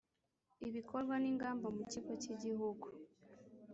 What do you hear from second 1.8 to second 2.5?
Kigo cy